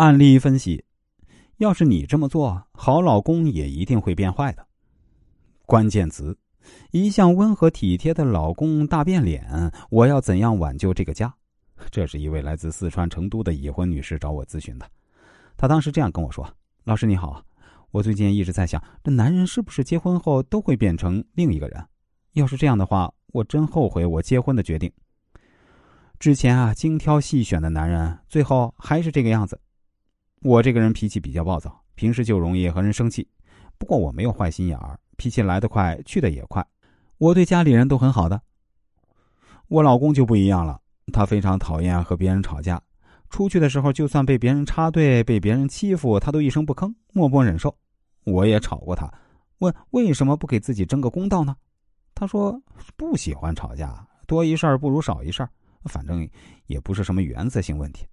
[0.00, 0.82] 案例分析：
[1.58, 4.66] 要是你这么做，好老公也一定会变坏的。
[5.66, 6.38] 关键词：
[6.90, 11.30] 一向温和体贴的老公大变脸，我要怎样挽救这个家？
[11.90, 14.90] 这是一位来自四川成都的已婚女士找我咨询的。
[15.58, 16.50] 她当时这样跟我说
[16.84, 17.44] ：“老师你好，
[17.90, 21.86] 我最近一直在想，这男人是不是结婚后都会变成另一个人？
[22.32, 24.90] 要是这样的话，我真后悔我结婚的决定。
[26.18, 29.60] 之前啊，精挑细选的男人，最后还是这个样子。”
[30.42, 33.28] 我这个人脾气比较暴躁，平时就容易和人生气。
[33.76, 36.66] 不过我没有坏心眼儿，脾气来得快，去的也快。
[37.18, 38.40] 我对家里人都很好的。
[39.68, 40.80] 我老公就不一样了，
[41.12, 42.80] 他非常讨厌和别人吵架。
[43.28, 47.76] 出去的时候，就算被别人插队、被别人欺负，他都一声不吭，默默忍受。
[48.24, 49.12] 我也吵过他，
[49.58, 51.54] 问为什么不给自己争个公道呢？
[52.14, 52.58] 他说
[52.96, 55.46] 不喜欢吵架，多一事不如少一事
[55.84, 56.26] 反正
[56.66, 58.06] 也不是什么原则性问题。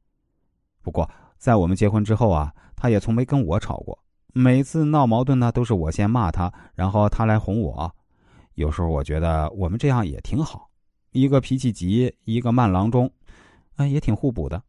[0.81, 1.09] 不过。
[1.37, 3.97] 在我们结婚之后啊，他也从没跟我吵过。
[4.33, 7.91] 每次闹矛盾呢，都是我先骂他，然后他来哄我。
[8.55, 10.69] 有时候我觉得我们这样也挺好，
[11.11, 13.11] 一个脾气急，一个慢郎中，
[13.75, 14.61] 啊，也挺互补的。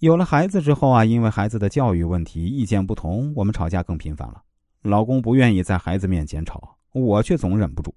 [0.00, 4.42] 有了孩子之后啊，因为孩子的教育问题意见不同，我们吵架更频繁了。
[4.82, 7.94] 老公不愿意在孩子面前吵，我却总忍不住。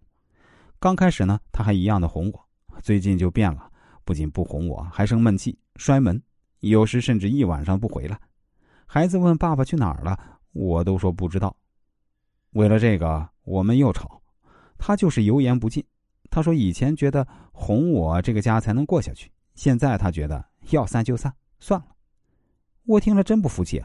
[0.80, 2.40] 刚开始呢，他还一样的哄我，
[2.82, 3.70] 最近就变了，
[4.06, 6.22] 不仅不哄我，还生闷气，摔门。
[6.62, 8.20] 有时甚至一晚上不回来，
[8.88, 10.18] 孩子问爸爸去哪儿了，
[10.54, 11.56] 我都说不知道。
[12.52, 14.22] 为了这个，我们又吵，
[14.78, 15.86] 他就是油盐不进。
[16.32, 21.88] 他说以前觉得哄我这个家才能过下去，现在他觉得要散就散，算了。
[22.86, 23.84] 我听了真不服气，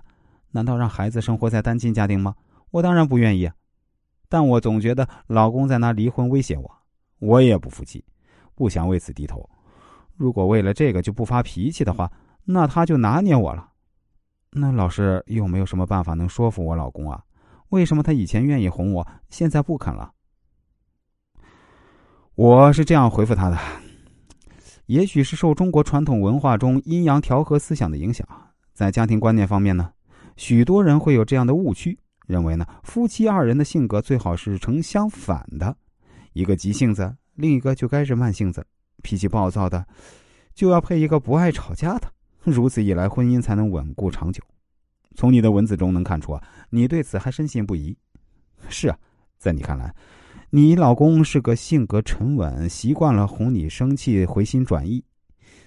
[0.50, 2.34] 难道让孩子生活在单亲家庭吗？
[2.70, 3.50] 我当然不愿意，
[4.30, 6.78] 但我总觉得老公在拿离婚威胁我，
[7.18, 8.02] 我也不服气，
[8.54, 9.46] 不想为此低头。
[10.16, 12.10] 如果为了这个就不发脾气的话。
[12.44, 13.70] 那他就拿捏我了，
[14.50, 17.22] 那老师有没有什么办法能说服我老公啊？
[17.68, 20.12] 为什么他以前愿意哄我，现在不肯了？
[22.34, 23.58] 我是这样回复他的：
[24.86, 28.26] 也许是受中国传统文化中阴阳调和思想的影响，
[28.74, 29.92] 在家庭观念方面呢，
[30.36, 35.76] 许多人会有这样的误区，认为呢，夫妻二人的性格最好是成相反的，
[36.32, 38.66] 一个急性子，另一个就该是慢性子，
[39.02, 39.86] 脾气暴躁的，
[40.54, 42.12] 就要配一个不爱吵架的。
[42.50, 44.42] 如此一来，婚姻才能稳固长久。
[45.14, 47.96] 从你的文字中能看出啊，你对此还深信不疑。
[48.68, 48.98] 是啊，
[49.38, 49.94] 在你看来，
[50.50, 55.04] 你老公是个性格沉稳、习惯了哄你生气、回心转意。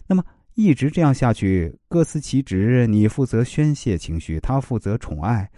[0.07, 0.23] 那么
[0.55, 5.49] 一直这样下去，各司其职，你负责宣泄情绪，他负责宠爱，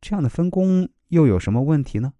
[0.00, 2.12] 这样的分工又有什么问题呢？